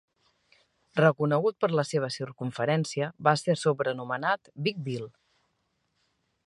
[0.99, 5.09] Reconegut per la seva circumferència, va ser sobrenomenat "Big Bill".